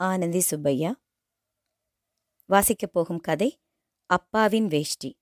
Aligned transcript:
ஆனந்தி 0.00 0.40
சுப்பையா. 0.40 0.90
வாசிக்கப் 2.48 2.92
போகும் 2.92 3.20
கதை 3.20 3.62
அப்பாவின் 4.06 4.66
வேஷ்டி. 4.66 5.18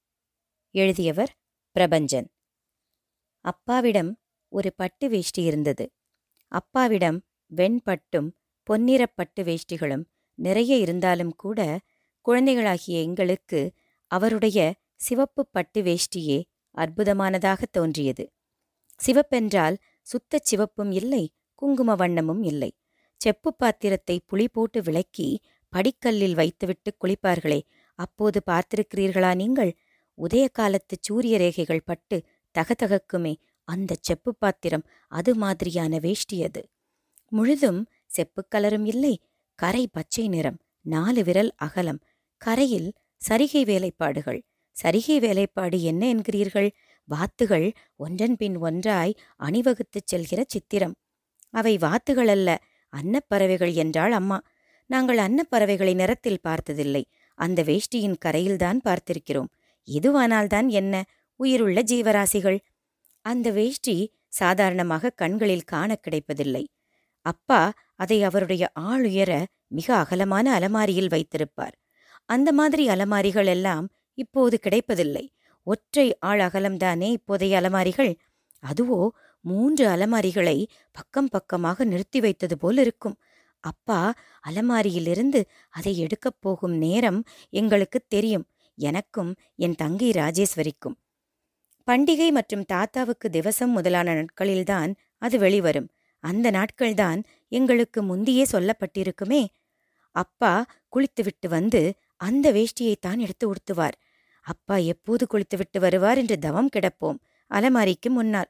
எழுதியவர் 0.75 1.39
பிரபஞ்சன். 1.77 2.29
அப்பாவிடம் 3.45 4.21
ஒரு 4.49 4.75
பட்டு 4.75 5.09
வேஷ்டி 5.09 5.43
இருந்தது. 5.43 5.91
அப்பாவிடம் 6.49 7.25
வெண்பட்டும் 7.57 8.29
பொன்னிறப் 8.63 9.17
பட்டு 9.17 9.43
வேஷ்டிகளும் 9.43 10.05
நிறைய 10.35 10.77
இருந்தாலும் 10.77 11.35
கூட 11.35 11.81
குழந்தைகளாகிய 12.21 13.01
எங்களுக்கு 13.01 13.73
அவருடைய 14.07 14.75
சிவப்பு 14.97 15.47
பட்டு 15.47 15.83
வேஷ்டியே 15.83 16.45
அற்புதமானதாகத் 16.79 17.73
தோன்றியது. 17.73 18.33
சிவப்பென்றால் 19.07 19.77
சுத்தச் 20.03 20.45
சிவப்பும் 20.45 20.91
இல்லை 20.91 21.35
குங்கும 21.55 21.95
வண்ணமும் 21.95 22.45
இல்லை. 22.45 22.77
செப்பு 23.21 23.51
பாத்திரத்தை 23.55 24.17
புளி 24.31 24.47
போட்டு 24.53 24.83
விளக்கி 24.83 25.29
படிக்கல்லில் 25.73 26.35
வைத்துவிட்டு 26.35 26.91
குளிப்பார்களே 27.01 27.61
அப்போது 27.99 28.39
பார்த்திருக்கிறீர்களா 28.51 29.31
நீங்கள்? 29.35 29.73
உதய 30.19 30.45
காலத்து 30.53 30.97
சூரிய 31.01 31.39
ரேகைகள் 31.39 31.87
பட்டு 31.87 32.17
தகதகக்குமே 32.55 33.35
அந்த 33.69 33.93
செப்பு 34.01 34.31
பாத்திரம் 34.39 34.85
அது 35.13 35.33
மாதிரியான 35.35 35.99
வேஷ்டி 35.99 36.39
அது. 36.45 36.63
முழுதும் 37.33 37.81
செப்புக்கலரும் 38.17 38.87
இல்லை 38.87 39.15
கரை 39.59 39.85
பச்சை 39.87 40.29
நிறம் 40.29 40.59
நாலு 40.85 41.23
விரல் 41.25 41.53
அகலம். 41.57 42.01
கரையில் 42.41 42.89
சரிகை 43.29 43.63
வேலைப்பாடுகள். 43.65 44.41
சரிகை 44.77 45.17
வேலைப்பாடு 45.19 45.83
என்ன 45.83 46.03
என்கிறீர்கள்? 46.15 46.71
வாத்துகள் 47.09 47.67
ஒன்றன் 47.97 48.37
பின் 48.37 48.57
ஒன்றாய் 48.59 49.15
அணிவகுத்துச் 49.41 50.09
செல்கிற 50.13 50.41
சித்திரம். 50.47 50.95
அவை 51.55 51.77
வாத்துகள் 51.77 52.29
அல்ல 52.29 52.49
அன்னப்பறவைகள் 52.97 53.73
என்றாள் 53.73 54.13
அம்மா. 54.13 54.41
நாங்கள் 54.87 55.19
அன்னப்பறவைகளை 55.19 55.95
நிறத்தில் 55.95 56.41
பார்த்ததில்லை. 56.41 57.07
அந்த 57.35 57.63
வேஷ்டியின் 57.63 58.17
கரையில்தான் 58.25 58.81
பார்த்திருக்கிறோம். 58.85 59.49
எதுவானால்தான் 59.89 60.67
என்ன? 60.67 61.05
உயிருள்ள 61.37 61.81
ஜீவராசிகள். 61.81 62.59
அந்த 63.21 63.51
வேஷ்டி 63.51 64.13
சாதாரணமாக 64.29 65.11
கண்களில் 65.11 65.65
காண 65.65 65.95
கிடைப்பதில்லை. 65.95 66.69
அப்பா 67.21 67.73
அதை 67.97 68.23
அவருடைய 68.23 68.71
ஆளுயர 68.81 69.45
மிக 69.67 69.97
அகலமான 69.97 70.53
அலமாரியில் 70.53 71.09
வைத்திருப்பார். 71.09 71.77
அந்த 72.25 72.53
மாதிரி 72.53 72.89
அலமாரிகள் 72.89 73.47
எல்லாம் 73.47 73.89
இப்போது 74.15 74.59
கிடைப்பதில்லை. 74.59 75.33
ஒற்றை 75.63 76.19
ஆள் 76.19 76.39
அகலம்தானே 76.39 77.17
இப்போதைய 77.17 77.53
அலமாரிகள்? 77.53 78.15
அதுவோ 78.63 79.09
மூன்று 79.41 79.89
அலமாரிகளை 79.89 80.67
பக்கம் 80.93 81.29
பக்கமாக 81.29 81.85
நிறுத்தி 81.85 82.21
வைத்தது 82.21 82.59
போல் 82.59 82.77
இருக்கும். 82.77 83.17
அப்பா 83.61 84.15
அலமாரியிலிருந்து 84.49 85.45
அதை 85.71 85.99
எடுக்கப் 85.99 86.37
போகும் 86.41 86.73
நேரம் 86.73 87.25
எங்களுக்குத் 87.51 88.09
தெரியும். 88.09 88.47
எனக்கும் 88.77 89.35
என் 89.57 89.75
தங்கை 89.75 90.11
ராஜேஸ்வரிக்கும். 90.11 90.95
பண்டிகை 91.87 92.31
மற்றும் 92.31 92.65
தாத்தாவுக்கு 92.65 93.31
திவசம் 93.31 93.71
முதலான 93.71 94.15
நாட்களில்தான் 94.15 94.95
அது 95.19 95.39
வெளிவரும். 95.39 95.91
அந்த 96.21 96.51
நாட்கள்தான் 96.51 97.25
எங்களுக்கு 97.49 98.03
முந்தியே 98.03 98.45
சொல்லப்பட்டிருக்குமே. 98.53 99.47
அப்பா 100.13 100.67
குளித்துவிட்டு 100.89 101.49
வந்து 101.49 101.95
அந்த 102.17 102.53
வேஷ்டியைத்தான் 102.53 103.19
எடுத்து 103.19 103.53
உடுத்துவார். 103.53 103.93
அப்பா 104.43 104.77
எப்போது 104.77 105.27
குளித்துவிட்டு 105.27 105.81
வருவார் 105.81 106.19
என்று 106.19 106.39
தவம் 106.39 106.69
கிடப்போம். 106.77 107.19
அலமாரிக்கு 107.47 108.11
முன்னால். 108.11 108.49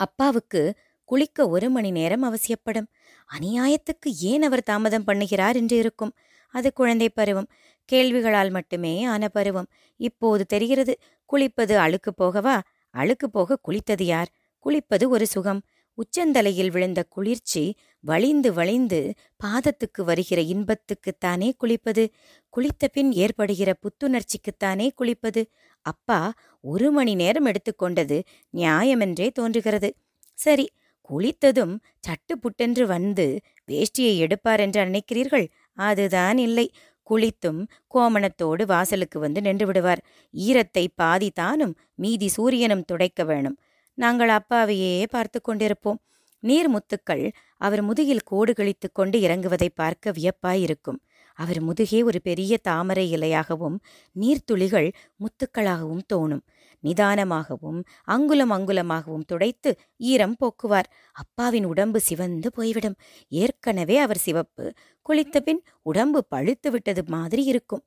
அப்பாவுக்கு 0.00 0.62
குளிக்க 1.04 1.48
ஒரு 1.48 1.68
மணி 1.70 1.90
நேரம் 1.90 2.24
அவசியப்படும். 2.24 2.88
அநியாயத்துக்கு 3.30 4.08
ஏன் 4.20 4.42
அவர் 4.42 4.62
தாமதம் 4.62 5.06
பண்ணுகிறார் 5.06 5.56
என்று 5.56 5.76
இருக்கும். 5.76 6.12
அது 6.54 6.68
குழந்தை 6.72 7.08
பருவம். 7.08 7.48
கேள்விகளால் 7.92 8.50
மட்டுமே 8.50 8.94
ஆன 9.04 9.28
பருவம். 9.28 9.68
இப்போது 10.00 10.42
தெரிகிறது 10.46 10.94
குளிப்பது 11.28 11.74
அழுக்கு 11.76 12.12
போகவா? 12.18 12.56
அழுக்கு 12.94 13.26
போக 13.30 13.58
குளித்தது 13.68 14.04
யார்? 14.04 14.30
குளிப்பது 14.64 15.04
ஒரு 15.08 15.26
சுகம். 15.26 15.60
உச்சந்தலையில் 15.98 16.70
விழுந்த 16.70 17.00
குளிர்ச்சி 17.08 17.64
வழிந்து 18.04 18.50
வழிந்து 18.52 19.00
பாதத்துக்கு 19.40 20.02
வருகிற 20.04 20.40
இன்பத்துக்குத்தானே 20.42 21.48
குளிப்பது? 21.60 22.04
குளித்த 22.52 22.84
பின் 22.92 23.12
ஏற்படுகிற 23.12 23.70
புத்துணர்ச்சிக்குத்தானே 23.82 24.86
குளிப்பது? 24.98 25.42
அப்பா 25.86 26.20
ஒரு 26.64 26.88
மணி 26.90 27.14
நேரம் 27.14 27.46
எடுத்துக்கொண்டது 27.46 28.18
நியாயமென்றே 28.54 29.28
தோன்றுகிறது. 29.30 29.90
சரி 30.38 30.66
குளித்ததும் 31.10 31.74
சட்டு 32.06 32.34
புட்டென்று 32.40 32.84
வந்து 32.86 33.26
வேஷ்டியை 33.68 34.14
எடுப்பார் 34.16 34.60
என்று 34.60 34.80
நினைக்கிறீர்கள் 34.84 35.46
அதுதான் 35.78 36.38
இல்லை. 36.38 36.66
குளித்தும் 37.10 37.60
கோமணத்தோடு 37.94 38.64
வாசலுக்கு 38.66 39.18
வந்து 39.18 39.40
நின்று 39.40 39.66
விடுவார். 39.66 40.02
ஈரத்தை 40.34 40.84
பாதி 40.94 41.30
தானும் 41.30 41.74
மீதி 41.94 42.28
சூரியனும் 42.28 42.84
துடைக்க 42.84 43.24
வேணும். 43.24 43.56
நாங்கள் 43.98 44.28
அப்பாவையே 44.28 45.06
பார்த்து 45.10 45.40
கொண்டிருப்போம். 45.40 46.00
நீர் 46.42 46.68
முத்துக்கள் 46.70 47.24
அவர் 47.60 47.82
முதுகில் 47.82 48.22
கோடு 48.24 48.52
கழித்துக் 48.54 48.94
கொண்டு 48.94 49.18
இறங்குவதை 49.20 49.68
பார்க்க 49.74 50.12
வியப்பாயிருக்கும். 50.12 51.00
அவர் 51.38 51.60
முதுகே 51.60 52.02
ஒரு 52.02 52.18
பெரிய 52.22 52.58
தாமரை 52.58 53.04
இலையாகவும் 53.14 53.76
நீர்த்துளிகள் 54.20 54.88
முத்துக்களாகவும் 55.16 56.04
தோணும். 56.14 56.42
நிதானமாகவும் 56.84 57.80
அங்குலம் 58.04 58.52
அங்குலமாகவும் 58.52 59.24
துடைத்து 59.26 59.70
ஈரம் 59.96 60.36
போக்குவார். 60.40 60.88
அப்பாவின் 61.12 61.64
உடம்பு 61.64 62.00
சிவந்து 62.00 62.50
போய்விடும். 62.52 62.96
ஏற்கனவே 63.28 63.96
அவர் 63.96 64.18
சிவப்பு 64.18 64.64
குளித்த 65.06 65.40
பின் 65.40 65.62
உடம்பு 65.82 66.20
பழுத்து 66.28 66.70
விட்டது 66.70 67.02
மாதிரி 67.06 67.44
இருக்கும். 67.44 67.84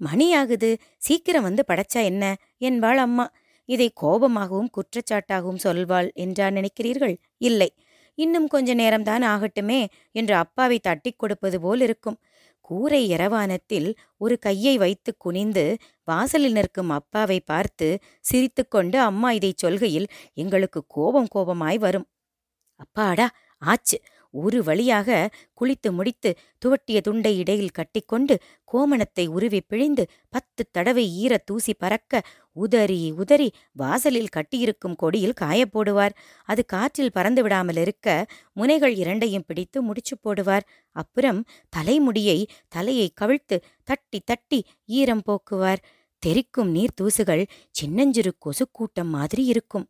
மணியாகுது 0.00 0.70
சீக்கிரம் 0.98 1.42
வந்து 1.42 1.64
படைச்சா 1.68 2.00
என்ன? 2.04 2.24
என்பாள் 2.58 2.98
அம்மா. 2.98 3.26
இதை 3.68 3.92
கோபமாகவும் 4.02 4.70
குற்றச்சாட்டாகவும் 4.76 5.62
சொல்வாள் 5.64 6.08
என்றா 6.14 6.46
நினைக்கிறீர்கள்? 6.48 7.16
இல்லை. 7.38 7.70
இன்னும் 8.14 8.48
கொஞ்ச 8.48 8.74
நேரம்தான் 8.74 9.24
ஆகட்டுமே 9.26 9.80
என்று 10.12 10.34
அப்பாவை 10.34 10.78
தட்டிக் 10.78 11.18
கொடுப்பது 11.18 11.60
போல் 11.60 11.80
இருக்கும். 11.80 12.18
கூரை 12.60 13.08
இரவானத்தில் 13.08 13.88
ஒரு 14.16 14.38
கையை 14.38 14.78
வைத்து 14.78 15.16
குனிந்து 15.18 15.64
வாசலில் 16.04 16.52
நிற்கும் 16.52 16.90
அப்பாவை 16.90 17.40
பார்த்து 17.40 17.88
சிரித்துக்கொண்டு 18.20 18.98
அம்மா 19.00 19.30
இதைச் 19.30 19.64
சொல்கையில் 19.64 20.06
எங்களுக்கு 20.34 20.84
கோபம் 20.88 21.28
கோபமாய் 21.34 21.78
வரும். 21.78 22.08
அப்பாடா 22.80 23.30
ஆச்சு. 23.62 23.98
ஒரு 24.34 24.58
வழியாக 24.62 25.08
குளித்து 25.60 25.88
முடித்து 25.92 26.30
துவட்டிய 26.64 26.98
துண்டை 27.00 27.32
இடையில் 27.38 27.76
கட்டிக்கொண்டு 27.78 28.34
கோமணத்தை 28.72 29.24
உருவி 29.28 29.60
பிழிந்து 29.60 30.04
பத்து 30.28 30.62
தடவை 30.70 31.04
ஈர 31.22 31.32
தூசி 31.44 31.74
பறக்க 31.74 32.22
உதறி 32.56 33.00
உதறி 33.12 33.48
வாசலில் 33.72 34.32
கட்டியிருக்கும் 34.36 34.96
கொடியில் 34.96 35.38
காயப்போடுவார் 35.40 36.16
அது 36.48 36.64
காற்றில் 36.64 37.12
பறந்து 37.12 37.42
விடாமல் 37.42 37.76
இருக்க 37.76 38.08
முனைகள் 38.52 38.94
இரண்டையும் 38.96 39.46
பிடித்து 39.46 39.82
முடிச்சு 39.82 40.16
போடுவார். 40.24 40.66
அப்புறம் 40.96 41.40
தலைமுடியை 41.68 42.38
தலையை 42.68 43.08
கவிழ்த்து 43.20 43.58
தட்டி 43.84 44.20
தட்டி 44.24 44.60
ஈரம் 44.84 45.24
போக்குவார். 45.26 45.82
தெறிக்கும் 46.22 46.70
நீர் 46.70 46.98
தூசுகள் 47.00 47.44
சின்னஞ்சிறு 47.70 48.32
கொசுக்கூட்டம் 48.44 49.10
மாதிரி 49.10 49.44
இருக்கும். 49.44 49.86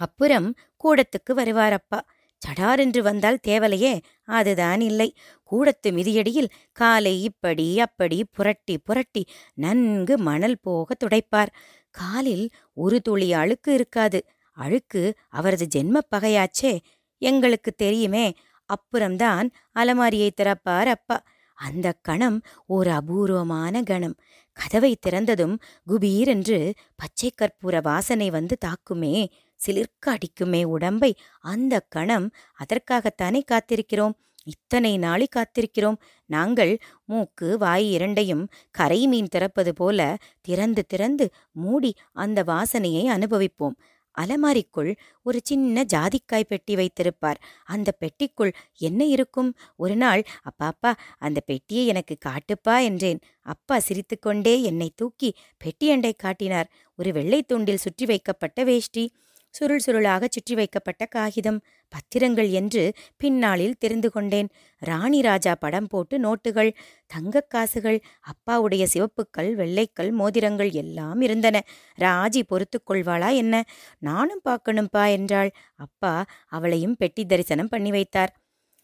அப்புறம் 0.00 0.48
கூடத்துக்கு 0.84 1.32
வருவார் 1.34 1.72
அப்பா. 1.72 2.00
சடாரென்று 2.46 2.98
வந்தால் 2.98 3.38
தேவலையே 3.46 4.00
அதுதான் 4.24 4.80
இல்லை. 4.80 5.16
கூடத்து 5.42 5.90
மிதியடியில் 5.90 6.48
காலை 6.72 7.22
இப்படி 7.22 7.80
அப்படி 7.80 8.24
புரட்டி 8.32 8.78
புரட்டி 8.78 9.26
நன்கு 9.54 10.18
மணல் 10.18 10.58
போக 10.60 10.94
துடைப்பார். 10.94 11.52
காலில் 11.90 12.50
ஒரு 12.74 13.00
துளி 13.00 13.32
அழுக்கு 13.32 13.74
இருக்காது. 13.74 14.24
அழுக்கு 14.52 15.14
அவரது 15.28 15.66
ஜென்மப் 15.76 16.10
பகையாச்சே. 16.16 16.78
எங்களுக்கு 17.18 17.72
தெரியுமே 17.72 18.34
அப்புறம்தான் 18.66 19.50
அலமாரியை 19.78 20.30
திறப்பார் 20.40 20.86
அப்பா. 20.86 21.22
அந்த 21.54 21.94
கணம் 22.02 22.42
ஒரு 22.66 22.90
அபூர்வமான 22.90 23.82
கணம். 23.82 24.16
கதவை 24.52 24.98
திறந்ததும் 25.06 25.56
குபீரென்று 25.86 26.72
பச்சை 26.96 27.32
கற்பூர 27.34 27.82
வாசனை 27.82 28.30
வந்து 28.30 28.56
தாக்குமே. 28.58 29.28
சிலிர்க்க 29.66 30.16
அடிக்குமே 30.16 30.62
உடம்பை. 30.64 31.12
அந்த 31.44 31.74
கணம் 31.88 32.26
அதற்காகத்தானே 32.62 33.40
காத்திருக்கிறோம். 33.52 34.16
இத்தனை 34.44 34.98
நாளி 34.98 35.26
காத்திருக்கிறோம். 35.36 35.96
நாங்கள் 36.30 36.72
மூக்கு 37.04 37.58
வாய் 37.58 37.92
இரண்டையும் 37.92 38.44
கரை 38.70 39.06
மீன் 39.06 39.30
திறப்பது 39.34 39.72
போல 39.74 40.16
திறந்து 40.40 40.86
திறந்து 40.86 41.26
மூடி 41.52 41.94
அந்த 42.12 42.42
வாசனையை 42.42 43.04
அனுபவிப்போம். 43.06 43.76
அலமாரிக்குள் 44.18 44.90
ஒரு 45.22 45.40
சின்ன 45.42 45.84
ஜாதிக்காய் 45.92 46.48
பெட்டி 46.48 46.74
வைத்திருப்பார். 46.74 47.38
அந்த 47.64 47.92
பெட்டிக்குள் 48.00 48.52
என்ன 48.78 49.04
இருக்கும்? 49.04 49.50
ஒரு 49.76 49.96
நாள் 49.96 50.22
அப்பாப்பா 50.48 50.92
அந்த 51.18 51.40
பெட்டியை 51.40 51.86
எனக்கு 51.86 52.16
காட்டுப்பா 52.18 52.82
என்றேன். 52.82 53.20
அப்பா 53.40 53.78
சிரித்துக்கொண்டே 53.78 54.62
என்னை 54.62 54.92
தூக்கி 54.96 55.30
பெட்டியண்டை 55.64 56.12
காட்டினார். 56.16 56.70
ஒரு 56.98 57.12
வெள்ளை 57.12 57.44
துண்டில் 57.52 57.84
சுற்றி 57.86 58.06
வைக்கப்பட்ட 58.06 58.64
வேஷ்டி. 58.64 59.04
சுருள் 59.50 59.80
சுருளாக 59.86 60.26
சுற்றி 60.30 60.54
வைக்கப்பட்ட 60.54 61.04
காகிதம். 61.06 61.60
பத்திரங்கள் 61.92 62.50
என்று 62.50 62.92
பின்னாளில் 63.16 63.78
தெரிந்து 63.78 64.10
கொண்டேன். 64.10 64.48
ராணி 64.78 65.20
ராஜா 65.20 65.54
படம் 65.54 65.86
போட்டு 65.86 66.18
நோட்டுகள் 66.18 66.72
தங்கக் 67.06 67.50
காசுகள் 67.50 68.00
அப்பாவுடைய 68.22 68.84
சிவப்புக்கள் 68.84 69.54
வெள்ளைக்கல் 69.54 70.10
மோதிரங்கள் 70.10 70.70
எல்லாம் 70.70 71.20
இருந்தன. 71.20 71.64
ராஜி 71.98 72.42
பொறுத்து 72.46 72.82
கொள்வாளா 72.90 73.34
என்ன? 73.34 73.64
நானும் 73.98 74.40
பார்க்கணும்பா 74.48 75.10
என்றாள். 75.10 75.50
அப்பா 75.76 76.24
அவளையும் 76.48 76.96
பெட்டி 76.96 77.26
தரிசனம் 77.26 77.68
பண்ணி 77.68 77.90
வைத்தார். 77.90 78.34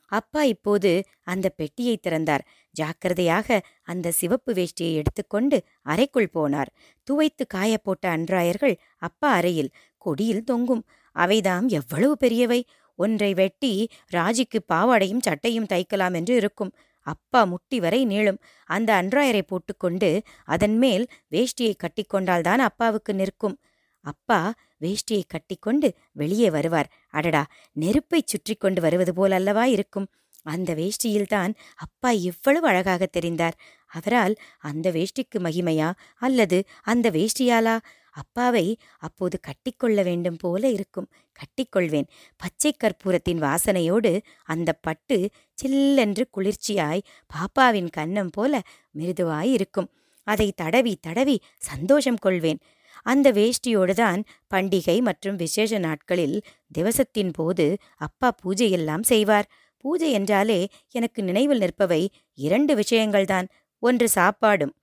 அப்பா 0.09 0.43
இப்போது 0.43 1.05
அந்த 1.23 1.49
பெட்டியை 1.49 1.97
திறந்தார். 1.97 2.45
ஜாக்கிரதையாக 2.71 3.63
அந்த 3.83 4.11
சிவப்பு 4.11 4.53
வேஷ்டியை 4.53 4.95
எடுத்துக்கொண்டு 4.95 5.63
அறைக்குள் 5.83 6.31
போனார். 6.35 6.71
துவைத்து 7.05 7.47
காயப்போட்ட 7.55 8.07
அன்றாயர்கள் 8.07 8.77
அப்பா 8.99 9.33
அறையில் 9.33 9.71
கொடியில் 10.07 10.45
தொங்கும். 10.45 10.83
அவைதாம் 11.17 11.69
எவ்வளவு 11.71 12.15
பெரியவை? 12.25 12.61
ஒன்றை 12.99 13.31
வெட்டி 13.35 13.73
ராஜிக்கு 14.13 14.59
பாவாடையும் 14.73 15.25
சட்டையும் 15.27 15.71
தைக்கலாம் 15.73 16.15
என்று 16.15 16.35
இருக்கும். 16.37 16.73
அப்பா 17.07 17.45
முட்டி 17.45 17.79
வரை 17.81 18.01
நீளும். 18.07 18.39
அந்த 18.71 18.91
அன்றாயரை 19.03 19.43
போட்டுக்கொண்டு 19.43 20.11
அதன் 20.47 20.77
மேல் 20.79 21.05
வேஷ்டியை 21.31 21.75
கட்டிக்கொண்டால்தான் 21.77 22.63
அப்பாவுக்கு 22.69 23.15
நிற்கும். 23.15 23.57
அப்பா 24.05 24.41
வேஷ்டியை 24.81 25.23
கட்டிக்கொண்டு 25.27 25.89
வெளியே 26.13 26.49
வருவார். 26.51 26.89
அடடா! 27.11 27.43
நெருப்பைச் 27.81 28.27
சுற்றி 28.27 28.55
கொண்டு 28.55 28.81
வருவது 28.81 29.15
போல் 29.15 29.31
அல்லவா 29.31 29.65
இருக்கும்? 29.67 30.09
அந்த 30.47 30.71
வேஷ்டியில்தான் 30.75 31.53
அப்பா 31.77 32.11
இவ்வளவு 32.23 32.67
அழகாக 32.69 33.09
தெரிந்தார். 33.13 33.57
அவரால் 33.93 34.35
அந்த 34.63 34.87
வேஷ்டிக்கு 34.93 35.39
மகிமையா? 35.39 35.89
அல்லது 36.21 36.59
அந்த 36.85 37.11
வேஷ்டியாலா? 37.11 37.77
அப்பாவை 38.17 38.67
அப்போது 38.99 39.37
கட்டிக்கொள்ள 39.41 40.03
வேண்டும் 40.03 40.37
போல 40.37 40.69
இருக்கும். 40.69 41.09
கட்டிக்கொள்வேன். 41.39 42.09
பச்சை 42.37 42.73
கற்பூரத்தின் 42.77 43.41
வாசனையோடு 43.41 44.13
அந்த 44.45 44.71
பட்டு 44.73 45.19
சில்லென்று 45.55 46.25
குளிர்ச்சியாய் 46.37 47.07
பாப்பாவின் 47.31 47.91
கன்னம் 47.97 48.33
போல 48.33 48.63
மிருதுவாய் 48.99 49.53
இருக்கும் 49.53 49.91
அதை 50.27 50.49
தடவி 50.57 50.95
தடவி 51.01 51.37
சந்தோஷம் 51.59 52.17
கொள்வேன். 52.17 52.61
அந்த 53.03 53.33
வேஷ்டியோடுதான் 53.33 54.21
பண்டிகை 54.55 54.97
மற்றும் 55.01 55.37
விசேஷ 55.37 55.79
நாட்களில் 55.79 56.37
திவசத்தின் 56.79 57.33
போது 57.33 57.67
அப்பா 57.97 58.29
பூஜையெல்லாம் 58.43 59.03
செய்வார். 59.03 59.49
பூஜை 59.85 60.11
என்றாலே 60.13 60.61
எனக்கு 60.91 61.21
நினைவில் 61.23 61.59
நிற்பவை 61.59 62.03
இரண்டு 62.39 62.73
விஷயங்கள்தான். 62.75 63.49
ஒன்று 63.83 64.09
சாப்பாடும் 64.15 64.75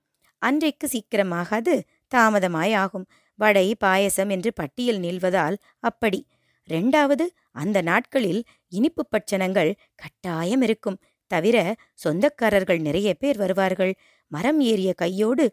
அன்றைக்கு 0.42 0.86
சீக்கிரமாகாது 0.86 1.74
தாமதமாய் 2.14 2.74
ஆகும். 2.74 3.06
வடை 3.34 3.76
பாயசம் 3.84 4.30
என்று 4.30 4.52
பட்டியல் 4.52 4.98
நீள்வதால் 4.98 5.56
அப்படி. 5.78 6.20
ரெண்டாவது 6.68 7.24
அந்த 7.52 7.82
நாட்களில் 7.82 8.42
இனிப்பு 8.68 9.02
பட்சணங்கள் 9.06 9.70
கட்டாயம் 9.94 10.62
இருக்கும். 10.62 11.00
தவிர 11.30 11.56
சொந்தக்காரர்கள் 12.04 12.80
நிறைய 12.80 13.14
பேர் 13.14 13.36
வருவார்கள். 13.36 13.92
மரம் 14.32 14.60
ஏறிய 14.60 14.92
கையோடு 14.92 15.44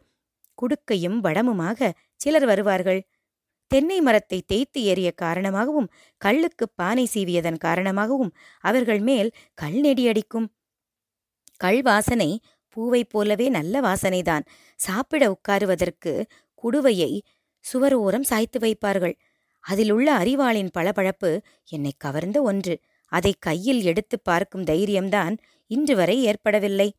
குடுக்கையும் 0.57 1.17
வடமுமாக 1.23 1.91
சிலர் 2.15 2.45
வருவார்கள். 2.45 3.01
தென்னை 3.71 4.01
மரத்தை 4.01 4.41
தேய்த்து 4.41 4.79
ஏறிய 4.83 5.11
காரணமாகவும் 5.11 5.91
கல்லுக்கு 6.17 6.65
பானை 6.69 7.05
சீவியதன் 7.13 7.57
காரணமாகவும் 7.57 8.33
அவர்கள் 8.63 8.99
மேல் 8.99 9.29
கல் 9.53 9.79
நெடியடிக்கும் 9.81 10.47
கல் 11.57 11.81
வாசனை 11.81 12.39
பூவைப் 12.69 13.09
போலவே 13.09 13.49
நல்ல 13.49 13.81
வாசனைதான். 13.81 14.43
சாப்பிட 14.79 15.23
உட்காருவதற்கு 15.31 16.13
குடுவையை 16.63 17.11
சுவர் 17.61 17.93
ஓரம் 17.93 18.23
சாய்த்து 18.23 18.59
வைப்பார்கள். 18.59 19.13
அதிலுள்ள 19.59 20.17
அறிவாளின் 20.17 20.69
பளபளப்பு 20.77 21.41
என்னை 21.69 21.93
கவர்ந்த 21.97 22.41
ஒன்று. 22.41 22.79
அதை 23.05 23.35
கையில் 23.39 23.81
எடுத்து 23.81 24.19
பார்க்கும் 24.19 24.63
தைரியம்தான் 24.63 25.37
இன்று 25.67 25.95
வரை 25.95 26.23
ஏற்படவில்லை. 26.23 26.93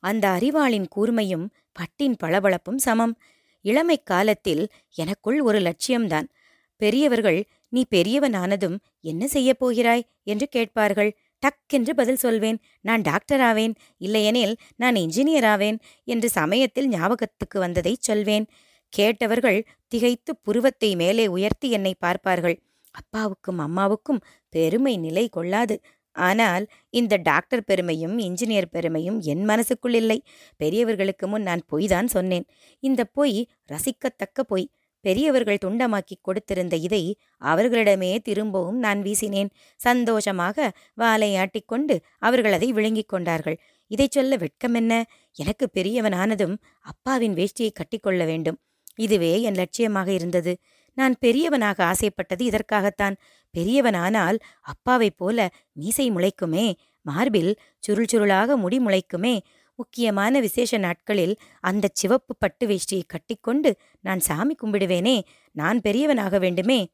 அந்த 0.00 0.28
அறிவாளின் 0.28 0.86
கூர்மையும் 0.96 1.46
பட்டின் 1.72 2.16
பளபளப்பும் 2.22 2.78
சமம். 2.78 3.18
இளமை 3.60 4.02
காலத்தில் 4.02 4.68
எனக்குள் 4.94 5.40
ஒரு 5.40 5.58
லட்சியம்தான். 5.58 6.28
பெரியவர்கள் 6.76 7.46
நீ 7.68 7.84
பெரியவனானதும் 7.90 8.78
என்ன 9.00 9.28
செய்யப் 9.28 9.58
போகிறாய்? 9.58 10.06
என்று 10.22 10.48
கேட்பார்கள். 10.48 11.18
டக்கென்று 11.42 11.90
பதில் 11.90 12.16
சொல்வேன். 12.16 12.58
நான் 12.80 13.00
டாக்டர் 13.00 13.40
ஆவேன். 13.40 13.74
இல்லையெனில் 13.96 14.56
நான் 14.76 14.94
இன்ஜினியர் 14.94 15.44
ஆவேன் 15.44 15.78
என்று 16.04 16.28
சமயத்தில் 16.28 16.88
ஞாபகத்துக்கு 16.88 17.58
வந்ததைச் 17.58 18.02
சொல்வேன். 18.02 18.46
கேட்டவர்கள் 18.94 19.58
திகைத்து 19.88 20.32
புருவத்தை 20.36 20.90
மேலே 20.96 21.26
உயர்த்தி 21.26 21.68
என்னை 21.70 21.94
பார்ப்பார்கள். 21.98 22.56
அப்பாவுக்கும் 22.94 23.58
அம்மாவுக்கும் 23.58 24.20
பெருமை 24.48 24.94
நிலை 24.96 25.28
கொள்ளாது. 25.28 25.76
ஆனால் 26.16 26.64
இந்த 26.90 27.14
டாக்டர் 27.16 27.64
பெருமையும் 27.64 28.16
இன்ஜினியர் 28.18 28.72
பெருமையும் 28.72 29.20
என் 29.20 29.44
மனசுக்குள் 29.44 29.94
இல்லை. 29.94 30.18
பெரியவர்களுக்கு 30.56 31.26
முன் 31.26 31.42
நான் 31.42 31.62
பொய் 31.66 31.86
தான் 31.86 32.06
சொன்னேன். 32.06 32.46
இந்த 32.82 33.04
பொய் 33.04 33.36
ரசிக்கத்தக்க 33.72 34.40
பொய். 34.46 34.66
பெரியவர்கள் 35.04 35.62
துண்டமாக்கி 35.64 36.16
கொடுத்திருந்த 36.20 36.74
இதை 36.80 37.02
அவர்களிடமே 37.42 38.18
திரும்பவும் 38.18 38.78
நான் 38.78 39.00
வீசினேன். 39.02 39.50
சந்தோஷமாக 39.80 40.70
வாலை 40.94 41.30
ஆட்டிக்கொண்டு 41.36 41.96
அவர்கள் 42.18 42.52
அதை 42.52 42.72
விழுங்கிக் 42.72 43.08
கொண்டார்கள். 43.08 43.58
இதைச் 43.90 44.10
சொல்ல 44.10 44.36
வெட்கம் 44.36 44.74
என்ன? 44.74 44.92
எனக்கு 45.36 45.66
பெரியவனானதும் 45.74 46.56
அப்பாவின் 46.84 47.34
வேஷ்டியை 47.34 47.72
கட்டிக்கொள்ள 47.72 48.22
வேண்டும். 48.24 48.58
இதுவே 48.96 49.42
என் 49.42 49.54
லட்சியமாக 49.54 50.08
இருந்தது. 50.08 50.58
நான் 50.92 51.14
பெரியவனாக 51.20 51.84
ஆசைப்பட்டது 51.84 52.44
இதற்காகத்தான். 52.44 53.16
பெரியவனானால் 53.58 54.38
அப்பாவைப் 54.60 55.16
போல 55.16 55.48
மீசை 55.72 56.10
முளைக்குமே 56.10 56.74
மார்பில் 57.02 57.60
சுருள் 57.78 58.10
சுருளாக 58.12 58.56
முடி 58.56 58.78
முளைக்குமே. 58.78 59.40
முக்கியமான 59.74 60.40
விசேஷ 60.40 60.78
நாட்களில் 60.78 61.36
அந்த 61.60 61.88
சிவப்பு 61.92 62.36
பட்டு 62.36 62.66
வேஷ்டியை 62.66 63.02
கட்டிக்கொண்டு 63.06 63.76
நான் 64.00 64.20
சாமி 64.20 64.54
கும்பிடுவேனே 64.62 65.22
நான் 65.52 65.80
பெரியவனாக 65.80 66.38
வேண்டுமே. 66.38 66.92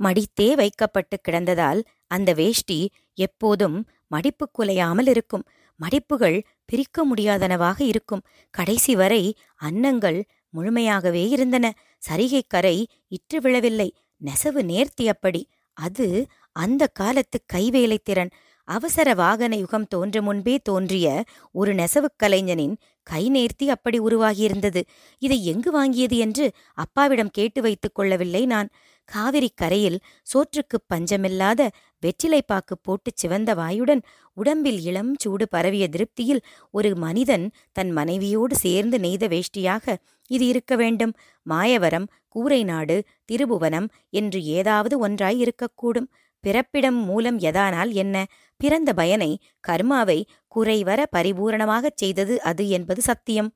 மடித்தே 0.00 0.52
வைக்கப்பட்டு 0.54 1.20
கிடந்ததால் 1.28 1.82
அந்த 2.06 2.32
வேஷ்டி 2.32 2.90
எப்போதும் 3.14 3.88
மடிப்பு 4.06 4.50
குலையாமல் 4.58 5.08
இருக்கும். 5.08 5.44
மடிப்புகள் 5.80 6.42
பிரிக்க 6.64 7.06
முடியாதனவாக 7.06 7.80
இருக்கும். 7.80 8.22
கடைசி 8.50 8.96
வரை 8.96 9.34
அன்னங்கள் 9.62 10.24
முழுமையாகவே 10.56 11.28
இருந்தன. 11.28 11.74
சரிகை 12.08 12.40
கரை 12.46 12.88
இற்று 13.08 13.40
விழவில்லை. 13.40 13.94
நெசவு 14.16 14.62
நேர்த்தி 14.62 15.08
அப்படி. 15.08 15.48
அது 15.72 16.26
அந்த 16.52 16.86
காலத்து 16.86 17.44
கைவேலை 17.52 17.96
திறன். 18.02 18.30
அவசர 18.64 19.14
வாகன 19.14 19.56
யுகம் 19.56 19.86
தோன்ற 19.86 20.22
முன்பே 20.22 20.58
தோன்றிய 20.58 21.24
ஒரு 21.52 21.74
நெசவுக் 21.74 22.16
கலைஞனின் 22.16 22.76
கை 23.02 23.30
நேர்த்தி 23.30 23.68
அப்படி 23.68 24.00
உருவாகியிருந்தது. 24.00 24.82
இதை 25.18 25.44
எங்கு 25.44 25.70
வாங்கியது 25.70 26.16
என்று 26.16 26.52
அப்பாவிடம் 26.74 27.30
கேட்டு 27.30 27.62
வைத்துக் 27.62 27.94
கொள்ளவில்லை 27.94 28.46
நான். 28.46 28.68
காவிரி 29.08 29.50
கரையில் 29.54 29.98
சோற்றுக்குப் 30.22 30.88
பஞ்சமில்லாத 30.94 31.60
வெற்றிலைப்பாக்கு 32.02 32.74
போட்டுச் 32.82 33.16
சிவந்த 33.16 33.50
வாயுடன் 33.54 34.02
உடம்பில் 34.36 34.80
இளம் 34.80 35.12
சூடு 35.18 35.48
பரவிய 35.48 35.88
திருப்தியில் 35.88 36.42
ஒரு 36.70 36.96
மனிதன் 36.96 37.46
தன் 37.72 37.90
மனைவியோடு 37.90 38.56
சேர்ந்து 38.56 38.98
நெய்த 38.98 39.26
வேஷ்டியாக 39.28 39.96
இது 40.30 40.46
இருக்க 40.46 40.76
வேண்டும். 40.76 41.12
மாயவரம் 41.46 42.06
கூரைநாடு 42.34 42.96
திருபுவனம் 43.24 43.88
என்று 44.10 44.40
ஏதாவது 44.58 44.98
ஒன்றாய் 44.98 45.38
இருக்கக்கூடும். 45.42 46.08
பிறப்பிடம் 46.44 47.00
மூலம் 47.04 47.38
எதானால் 47.40 47.92
என்ன 47.92 48.16
பிறந்த 48.60 48.90
பயனை 48.94 49.30
கர்மாவை 49.68 50.18
குறைவர 50.54 51.00
பரிபூரணமாகச் 51.16 51.96
செய்தது 51.96 52.42
அது 52.42 52.68
என்பது 52.68 53.02
சத்தியம். 53.02 53.48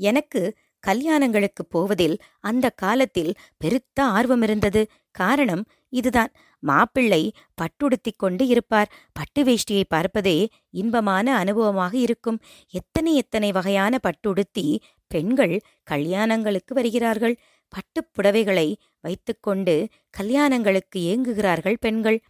எனக்கு 0.00 0.42
கல்யாணங்களுக்குப் 0.86 1.70
போவதில் 1.70 2.18
அந்த 2.40 2.70
காலத்தில் 2.70 3.34
பெருத்த 3.56 4.04
ஆர்வம் 4.04 4.42
இருந்தது 4.42 4.86
காரணம் 5.10 5.64
இதுதான். 5.88 6.32
மாப்பிள்ளை 6.58 7.32
பட்டுடுத்திக் 7.54 8.18
கொண்டு 8.18 8.46
இருப்பார். 8.46 8.92
பட்டு 9.12 9.44
வேஷ்டியை 9.44 9.82
பார்ப்பதே 9.88 10.48
இன்பமான 10.70 11.44
அனுபவமாக 11.44 11.94
இருக்கும். 11.94 12.40
எத்தனை 12.70 13.14
எத்தனை 13.14 13.52
வகையான 13.52 13.98
பட்டுடுத்தி 14.02 14.78
பெண்கள் 15.08 15.60
கல்யாணங்களுக்கு 15.90 16.74
வருகிறார்கள். 16.74 17.36
பட்டுப் 17.68 18.08
புடவைகளை 18.12 18.74
வைத்துக்கொண்டு 19.00 19.88
கல்யாணங்களுக்கு 20.18 20.98
ஏங்குகிறார்கள் 20.98 21.76
பெண்கள். 21.80 22.22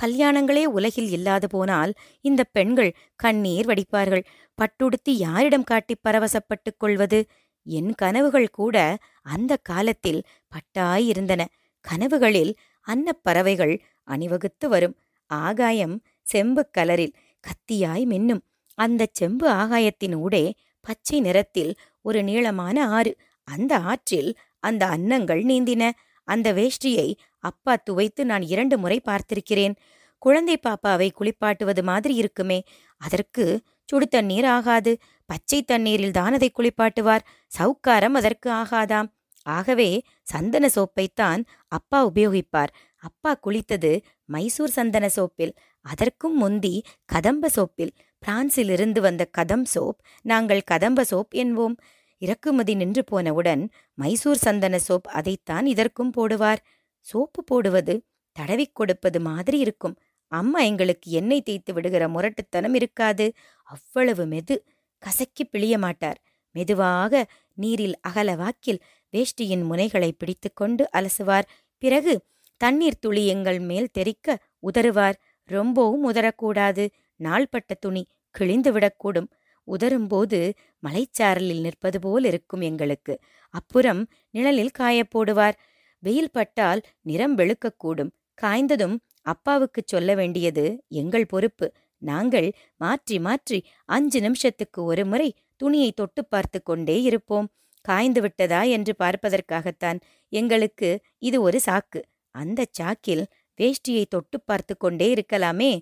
கல்யாணங்களே 0.00 0.64
உலகில் 0.64 1.10
இல்லாது 1.10 1.48
போனால் 1.48 1.92
இந்த 2.20 2.44
பெண்கள் 2.44 2.94
கண்ணீர் 3.16 3.66
வடிப்பார்கள். 3.66 4.24
பட்டுடுத்தி 4.62 5.10
யாரிடம் 5.10 5.64
காட்டி 5.64 5.96
பரவசப்பட்டுக் 6.08 6.78
கொள்வது? 6.78 7.26
என் 7.66 7.94
கனவுகள் 7.94 8.48
கூட 8.50 8.76
அந்த 9.22 9.56
காலத்தில் 9.56 10.22
பட்டாயிருந்தன. 10.52 11.44
கனவுகளில் 11.84 12.52
அன்னப்பறவைகள் 12.86 13.74
அணிவகுத்து 14.08 14.68
வரும். 14.68 14.96
ஆகாயம் 15.26 16.02
செம்பு 16.22 16.70
கலரில் 16.78 17.14
கத்தியாய் 17.44 18.04
மின்னும். 18.06 18.40
அந்தச் 18.74 19.14
செம்பு 19.14 19.50
ஆகாயத்தின் 19.50 20.14
ஊடே 20.14 20.54
பச்சை 20.80 21.20
நிறத்தில் 21.20 21.74
ஒரு 22.02 22.22
நீளமான 22.22 22.88
ஆறு. 22.88 23.16
அந்த 23.48 23.78
ஆற்றில் 23.78 24.30
அந்த 24.60 24.86
அன்னங்கள் 24.86 25.42
நீந்தின. 25.44 25.90
அந்த 26.24 26.52
வேஷ்டியை 26.52 27.08
அப்பா 27.38 27.76
துவைத்து 27.90 28.24
நான் 28.24 28.42
இரண்டு 28.42 28.78
முறை 28.78 29.00
பார்த்திருக்கிறேன். 29.04 29.74
குழந்தை 30.18 30.56
பாப்பாவை 30.58 31.10
குளிப்பாட்டுவது 31.12 31.82
மாதிரி 31.82 32.14
இருக்குமே. 32.14 32.62
அதற்கு 32.96 33.44
சுடு 33.88 34.08
தண்ணீர் 34.08 34.44
ஆகாது. 34.44 34.92
பச்சை 35.26 35.62
தண்ணீரில் 35.62 36.12
தான் 36.12 36.32
அதை 36.32 36.50
குளிப்பாட்டுவார். 36.58 37.24
சவுக்காரம் 37.58 38.16
அதற்கு 38.20 38.50
ஆகாதாம். 38.52 39.08
ஆகவே 39.46 40.02
சந்தன 40.22 40.68
சோப்பைத்தான் 40.74 41.40
அப்பா 41.68 41.98
உபயோகிப்பார். 42.08 42.72
அப்பா 42.96 43.30
குளித்தது 43.46 43.90
மைசூர் 44.24 44.70
சந்தன 44.70 45.06
சோப்பில். 45.16 45.52
அதற்கும் 45.84 46.36
முந்தி 46.36 46.74
கதம்ப 47.04 47.50
சோப்பில். 47.56 47.92
பிரான்சிலிருந்து 48.22 49.00
வந்த 49.00 49.22
கதம் 49.38 49.66
சோப். 49.74 49.98
நாங்கள் 50.22 50.62
கதம்ப 50.70 51.04
சோப் 51.10 51.32
என்போம். 51.34 51.74
இறக்குமதி 52.22 52.74
நின்று 52.74 53.04
போனவுடன் 53.04 53.62
மைசூர் 53.94 54.36
சந்தன 54.36 54.78
சோப் 54.88 55.08
அதைத்தான் 55.12 55.66
இதற்கும் 55.66 56.12
போடுவார். 56.16 56.60
சோப்பு 57.06 57.44
போடுவது 57.44 57.94
தடவிக் 58.36 58.74
கொடுப்பது 58.74 59.20
மாதிரி 59.20 59.58
இருக்கும். 59.58 59.96
அம்மா 60.28 60.60
எங்களுக்கு 60.60 61.10
எண்ணெய் 61.10 61.42
தேய்த்து 61.42 61.72
விடுகிற 61.72 62.08
முரட்டுத்தனம் 62.08 62.74
இருக்காது. 62.74 63.32
அவ்வளவு 63.64 64.26
மெது. 64.26 64.56
கசக்கி 64.98 65.48
பிழிய 65.52 65.78
மாட்டார். 65.78 66.22
மெதுவாக 66.52 67.26
நீரில் 67.54 68.00
அகல 68.00 68.36
வாக்கில் 68.36 68.80
வேஷ்டியின் 69.12 69.64
முனைகளை 69.70 70.10
பிடித்துக்கொண்டு 70.18 70.88
அலசுவார். 70.92 71.42
பிறகு 71.78 72.20
தண்ணீர் 72.56 72.98
துளி 72.98 73.26
எங்கள் 73.26 73.60
மேல் 73.60 73.90
தெறிக்க 73.90 74.38
உதறுவார். 74.62 75.14
ரொம்பவும் 75.44 76.12
உதறக்கூடாது. 76.12 76.88
நாள்பட்ட 77.16 77.74
துணி 77.80 78.06
கிழிந்து 78.30 78.72
விடக்கூடும். 78.72 79.28
உதரும்போது 79.66 80.52
மலைச்சாரலில் 80.86 81.60
நிற்பது 81.60 82.00
போல் 82.00 82.24
இருக்கும் 82.24 82.60
எங்களுக்கு. 82.60 83.18
அப்புறம் 83.50 84.06
நிழலில் 84.30 84.70
காயப் 84.78 85.10
போடுவார். 85.14 85.52
வெயில் 85.98 86.30
பட்டால் 86.30 86.80
நிறம் 87.02 87.38
வெளுக்கக்கூடும். 87.38 88.10
காய்ந்ததும் 88.42 88.96
அப்பாவுக்குச் 89.26 89.86
சொல்ல 89.86 90.14
வேண்டியது 90.14 90.64
எங்கள் 90.94 91.26
பொறுப்பு. 91.26 91.66
நாங்கள் 92.02 92.48
மாற்றி 92.76 93.18
மாற்றி 93.18 93.58
அஞ்சு 93.88 94.20
நிமிஷத்துக்கு 94.20 94.84
ஒரு 94.84 95.04
முறை 95.06 95.28
துணியை 95.56 95.92
தொட்டு 95.92 96.24
பார்த்து 96.24 96.62
கொண்டே 96.62 97.02
இருப்போம். 97.02 97.48
காய்ந்து 97.84 98.20
விட்டதா 98.20 98.62
என்று 98.62 98.94
பார்ப்பதற்காகத்தான். 98.98 99.98
எங்களுக்கு 100.32 100.88
இது 101.18 101.42
ஒரு 101.42 101.60
சாக்கு. 101.66 102.00
அந்த 102.34 102.64
சாக்கில் 102.78 103.24
வேஷ்டியை 103.58 104.04
தொட்டு 104.08 104.40
பார்த்து 104.40 104.76
கொண்டே 104.76 105.14
இருக்கலாமே. 105.14 105.72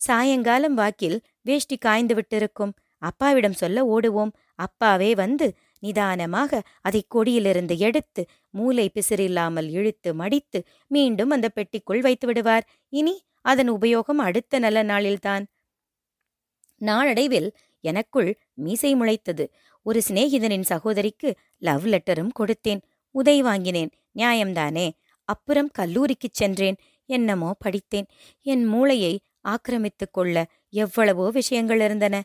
சாயங்காலம் 0.00 0.74
வாக்கில் 0.74 1.18
வேஷ்டி 1.42 1.76
காய்ந்து 1.76 2.14
விட்டிருக்கும். 2.14 2.72
அப்பாவிடம் 3.02 3.52
சொல்ல 3.52 3.78
ஓடுவோம். 3.94 4.32
அப்பாவே 4.58 5.14
வந்து 5.14 5.46
நிதானமாக 5.78 6.62
அதை 6.80 7.04
கொடியிலிருந்து 7.14 7.78
எடுத்து 7.78 8.24
மூளை 8.50 8.90
பிசிறில்லாமல் 8.94 9.70
இழுத்து 9.70 10.14
மடித்து 10.14 10.62
மீண்டும் 10.86 11.30
அந்த 11.30 11.48
பெட்டிக்குள் 11.54 12.00
வைத்து 12.00 12.26
விடுவார். 12.26 12.68
இனி 12.88 13.22
அதன் 13.40 13.72
உபயோகம் 13.72 14.18
அடுத்த 14.18 14.58
நல்ல 14.58 14.82
நாளில்தான் 14.82 15.46
நாளடைவில் 16.76 17.56
எனக்குள் 17.80 18.38
மீசை 18.54 18.94
முளைத்தது. 18.94 19.48
ஒரு 19.82 20.02
சிநேகிதனின் 20.08 20.60
சகோதரிக்கு 20.60 21.34
லவ் 21.58 21.86
லெட்டரும் 21.86 22.30
கொடுத்தேன். 22.38 22.80
உதை 23.10 23.42
வாங்கினேன். 23.42 23.90
நியாயம்தானே? 24.14 24.90
அப்புறம் 25.24 25.70
கல்லூரிக்குச் 25.78 26.32
சென்றேன். 26.32 26.76
என்னமோ 27.06 27.54
படித்தேன். 27.58 28.06
என் 28.42 28.64
மூளையை 28.64 29.20
ஆக்கிரமித்துக் 29.40 30.12
கொள்ள 30.12 30.46
எவ்வளவோ 30.68 31.30
விஷயங்கள் 31.30 31.80
இருந்தன. 31.80 32.22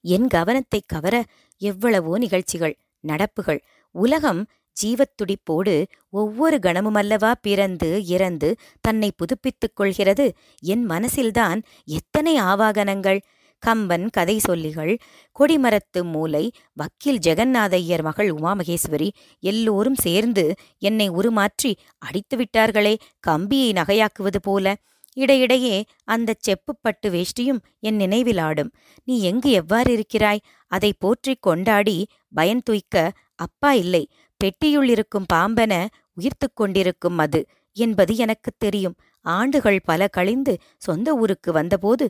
என் 0.00 0.26
கவனத்தை 0.26 0.82
கவர 0.86 1.24
எவ்வளவோ 1.58 2.18
நிகழ்ச்சிகள் 2.18 2.76
நடப்புகள். 3.00 3.60
உலகம் 3.90 4.46
ஜீவத்துடிப்போடு 4.82 5.84
ஒவ்வொரு 6.10 6.58
கணமுமல்லவா 6.62 7.32
பிறந்து 7.40 8.04
இறந்து 8.06 8.56
தன்னை 8.80 9.10
புதுப்பித்துக் 9.16 9.76
கொள்கிறது. 9.76 10.32
என் 10.62 10.90
மனசில்தான் 10.90 11.62
எத்தனை 11.84 12.40
ஆவாகனங்கள். 12.40 13.20
கம்பன் 13.58 14.10
கதை 14.10 14.40
சொல்லிகள் 14.48 14.98
கொடிமரத்து 15.38 16.02
மூலை 16.02 16.52
வக்கீல் 16.72 17.18
ஜெகநாதையர் 17.18 18.02
மகள் 18.02 18.30
உமாமகேஸ்வரி 18.32 19.08
எல்லோரும் 19.40 19.94
சேர்ந்து 19.94 20.54
என்னை 20.78 21.10
உருமாற்றி 21.10 21.74
அடித்து 21.98 22.36
விட்டார்களே 22.36 22.94
கம்பியை 23.20 23.72
நகையாக்குவது 23.72 24.40
போல. 24.42 24.76
இடையிடையே 25.16 25.76
அந்தச் 26.04 26.44
செப்புப்பட்டு 26.48 27.08
வேஷ்டியும் 27.08 27.60
என் 27.80 27.96
நினைவில் 27.96 28.38
ஆடும் 28.38 28.72
நீ 29.04 29.20
எங்கு 29.22 29.50
எவ்வாறு 29.50 29.92
இருக்கிறாய்? 29.92 30.40
அதை 30.70 30.92
போற்றிக் 30.98 31.42
கொண்டாடி 31.42 31.96
பயன் 32.32 32.62
துய்க்க 32.62 32.96
அப்பா 33.36 33.72
இல்லை 33.74 34.04
பெட்டியுள் 34.40 34.88
இருக்கும் 34.88 35.26
பாம்பென 35.32 35.72
உயிர்த்துக் 36.14 36.56
கொண்டிருக்கும் 36.56 37.18
அது 37.18 37.40
என்பது 37.76 38.16
எனக்குத் 38.16 38.58
தெரியும். 38.58 38.96
ஆண்டுகள் 39.26 39.80
பல 39.84 40.08
கழிந்து 40.08 40.52
சொந்த 40.78 41.14
ஊருக்கு 41.14 41.52
வந்தபோது 41.52 42.04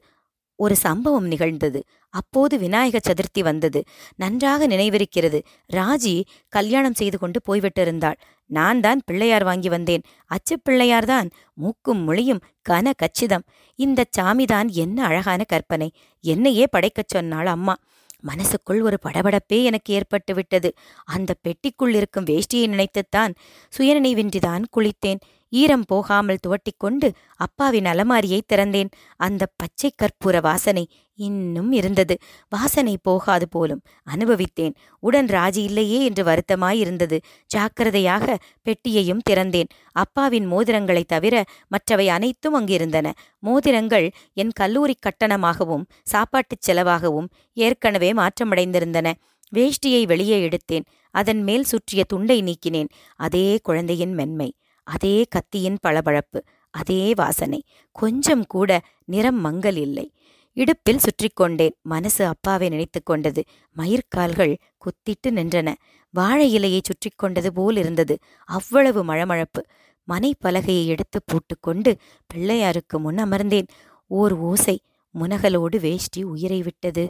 ஒரு 0.56 0.76
சம்பவம் 0.76 1.26
நிகழ்ந்தது. 1.26 1.84
அப்போது 2.08 2.58
விநாயக 2.58 3.00
சதுர்த்தி 3.08 3.42
வந்தது. 3.42 3.84
நன்றாக 4.16 4.66
நினைவிருக்கிறது. 4.66 5.42
ராஜி 5.72 6.24
கல்யாணம் 6.48 6.94
செய்து 6.94 7.18
கொண்டு 7.18 7.40
போய்விட்டிருந்தாள். 7.48 8.14
நான் 8.46 8.80
தான் 8.80 9.00
பிள்ளையார் 9.06 9.44
வாங்கி 9.44 9.68
வந்தேன். 9.68 10.02
அச்சு 10.26 10.60
பிள்ளையார்தான் 10.70 11.30
மூக்கும் 11.54 11.98
மொழியும் 11.98 12.40
கன 12.68 12.90
கச்சிதம். 12.96 13.42
இந்தச் 13.76 14.18
சாமிதான் 14.20 14.70
என்ன 14.70 15.04
அழகான 15.04 15.44
கற்பனை. 15.44 15.92
என்னையே 16.20 16.66
படைக்கச் 16.76 17.08
சொன்னாள் 17.08 17.46
அம்மா. 17.46 17.76
மனசுக்குள் 18.20 18.82
ஒரு 18.82 18.98
படபடப்பே 19.02 19.62
எனக்கு 19.62 19.94
ஏற்பட்டு 19.94 20.34
விட்டது 20.34 20.72
அந்த 21.04 21.34
பெட்டிக்குள் 21.48 21.94
இருக்கும் 21.94 22.24
வேஷ்டியை 22.24 22.66
நினைத்துத்தான் 22.66 23.34
சுயநினைவின்றிதான் 23.78 24.64
குளித்தேன். 24.76 25.20
ஈரம் 25.54 25.84
போகாமல் 25.86 26.38
துவட்டிக்கொண்டு 26.46 27.12
அப்பாவின் 27.36 27.84
அலமாரியை 27.84 28.40
திறந்தேன். 28.52 28.88
அந்த 29.16 29.46
பச்சை 29.56 29.92
கற்பூர 29.96 30.40
வாசனை 30.40 30.88
இன்னும் 31.14 31.72
இருந்தது. 31.72 32.18
வாசனை 32.48 32.98
போகாது 33.02 33.48
போலும் 33.48 33.82
அனுபவித்தேன். 34.14 34.74
உடன் 35.00 35.26
ராஜி 35.26 35.56
இல்லையே 35.56 36.04
என்று 36.04 36.24
வருத்தமாயிருந்தது. 36.24 37.20
ஜாக்கிரதையாக 37.46 38.38
பெட்டியையும் 38.62 39.20
திறந்தேன். 39.30 39.68
அப்பாவின் 39.92 40.52
மோதிரங்களைத் 40.52 41.08
தவிர 41.08 41.44
மற்றவை 41.68 42.08
அனைத்தும் 42.08 42.60
அங்கிருந்தன. 42.60 43.12
மோதிரங்கள் 43.38 44.12
என் 44.32 44.50
கல்லூரி 44.50 44.96
கட்டணமாகவும் 44.98 45.84
சாப்பாட்டுச் 46.02 46.70
செலவாகவும் 46.70 47.26
ஏற்கனவே 47.52 48.12
மாற்றமடைந்திருந்தன. 48.12 49.12
வேஷ்டியை 49.54 50.02
வெளியே 50.02 50.48
எடுத்தேன். 50.48 50.84
அதன் 51.10 51.42
மேல் 51.42 51.64
சுற்றிய 51.64 52.04
துண்டை 52.04 52.42
நீக்கினேன். 52.42 52.88
அதே 53.16 53.58
குழந்தையின் 53.62 54.14
மென்மை. 54.14 54.54
அதே 54.84 55.24
கத்தியின் 55.28 55.78
பளபளப்பு 55.86 56.40
அதே 56.70 57.12
வாசனை. 57.14 57.62
கொஞ்சம் 57.92 58.44
கூட 58.46 58.80
நிறம் 59.04 59.40
மங்கல் 59.40 59.76
இல்லை. 59.76 60.12
இடுப்பில் 60.52 60.98
சுற்றி 60.98 61.28
கொண்டேன். 61.28 61.74
மனசு 61.82 62.26
அப்பாவை 62.26 62.68
நினைத்து 62.68 63.02
கொண்டது. 63.02 63.42
மயிர்கால்கள் 63.76 64.56
குத்திட்டு 64.78 65.30
நின்றன. 65.30 65.74
வாழை 66.10 66.46
இலையை 66.58 66.80
சுற்றி 66.82 67.10
கொண்டது 67.16 67.52
போல் 67.52 67.76
இருந்தது. 67.76 68.18
அவ்வளவு 68.44 69.04
மழமழப்பு. 69.04 69.62
மனை 70.04 70.34
பலகையை 70.44 70.86
எடுத்து 70.86 71.20
போட்டுக்கொண்டு 71.26 71.96
பிள்ளையாருக்கு 72.34 72.98
முன் 72.98 73.16
அமர்ந்தேன். 73.16 73.66
ஓர் 74.06 74.32
ஓசை 74.32 74.80
முனகலோடு 75.20 75.80
வேஷ்டி 75.80 76.22
உயிரை 76.22 76.62
விட்டது. 76.62 77.08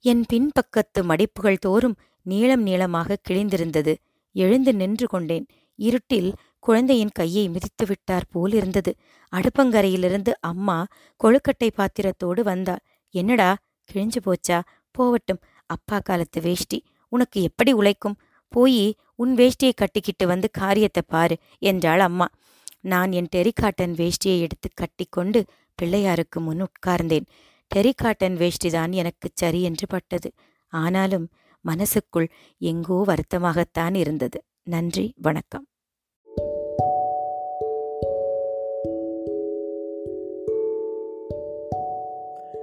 என் 0.00 0.24
பின்பக்கத்து 0.32 1.02
மடிப்புகள் 1.02 1.56
தோறும் 1.56 1.96
நீளம் 2.22 2.62
நீளமாக 2.62 3.16
கிழிந்திருந்தது. 3.28 3.94
எழுந்து 4.32 4.74
நின்று 4.74 5.06
கொண்டேன். 5.06 5.46
இருட்டில் 5.74 6.34
குழந்தையின் 6.60 7.10
கையை 7.14 7.48
மிதித்து 7.48 7.86
விட்டார் 7.86 8.26
போல் 8.30 8.52
இருந்தது. 8.52 8.94
அடுப்பங்கரையிலிருந்து 9.32 10.32
அம்மா 10.40 10.86
கொழுக்கட்டை 11.24 11.70
பாத்திரத்தோடு 11.70 12.40
வந்தாள். 12.40 12.82
என்னடா 13.10 13.56
கிழிஞ்சு 13.92 14.20
போச்சா? 14.24 14.60
போவட்டும். 14.90 15.40
அப்பா 15.66 15.98
காலத்து 15.98 16.40
வேஷ்டி. 16.40 16.84
உனக்கு 17.08 17.42
எப்படி 17.42 17.72
உழைக்கும்? 17.72 18.18
போய் 18.48 18.96
உன் 19.14 19.34
வேஷ்டியை 19.34 19.72
கட்டிக்கிட்டு 19.74 20.26
வந்து 20.26 20.50
காரியத்தை 20.50 21.02
பாரு 21.06 21.38
என்றாள் 21.58 22.00
அம்மா. 22.00 22.28
நான் 22.80 23.12
என் 23.12 23.28
டெரிகாட்டன் 23.36 23.94
வேஷ்டியை 23.94 24.40
எடுத்து 24.40 24.68
கட்டிக்கொண்டு 24.74 25.44
பிள்ளையாருக்கு 25.82 26.40
முன் 26.40 26.62
உட்கார்ந்தேன். 26.62 27.26
டெரிகாட்டன் 27.74 28.36
வேஷ்டிதான் 28.36 28.92
எனக்குச் 28.92 29.36
சரி 29.36 29.62
என்று 29.62 29.86
பட்டது. 29.86 30.32
ஆனாலும் 30.68 31.28
மனசுக்குள் 31.60 32.28
எங்கோ 32.58 33.04
வருத்தமாகத்தான் 33.06 33.94
இருந்தது. 33.94 34.44
நன்றி 34.62 35.12
வணக்கம். 35.16 35.66